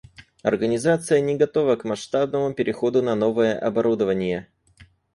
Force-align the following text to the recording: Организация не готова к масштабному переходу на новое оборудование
Организация 0.41 1.21
не 1.21 1.37
готова 1.37 1.75
к 1.75 1.83
масштабному 1.83 2.55
переходу 2.55 3.03
на 3.03 3.13
новое 3.13 3.55
оборудование 3.59 4.47